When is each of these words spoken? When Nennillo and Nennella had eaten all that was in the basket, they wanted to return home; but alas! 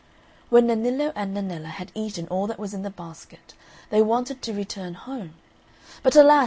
When 0.49 0.65
Nennillo 0.65 1.13
and 1.15 1.37
Nennella 1.37 1.67
had 1.67 1.91
eaten 1.93 2.27
all 2.29 2.47
that 2.47 2.57
was 2.57 2.73
in 2.73 2.81
the 2.81 2.89
basket, 2.89 3.53
they 3.91 4.01
wanted 4.01 4.41
to 4.41 4.51
return 4.51 4.95
home; 4.95 5.35
but 6.01 6.15
alas! 6.15 6.39